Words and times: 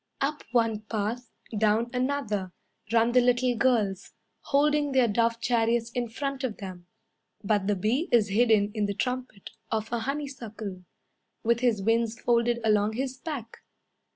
Up 0.19 0.43
one 0.51 0.79
path, 0.89 1.29
Down 1.55 1.91
another, 1.93 2.51
Run 2.91 3.11
the 3.11 3.21
little 3.21 3.55
girls, 3.55 4.13
Holding 4.45 4.93
their 4.93 5.07
dove 5.07 5.39
chariots 5.39 5.91
in 5.91 6.09
front 6.09 6.43
of 6.43 6.57
them; 6.57 6.87
But 7.43 7.67
the 7.67 7.75
bee 7.75 8.09
is 8.11 8.29
hidden 8.29 8.71
in 8.73 8.87
the 8.87 8.95
trumpet 8.95 9.51
of 9.69 9.91
a 9.93 9.99
honeysuckle, 9.99 10.85
With 11.43 11.59
his 11.59 11.83
wings 11.83 12.19
folded 12.19 12.59
along 12.63 12.93
his 12.93 13.15
back. 13.17 13.57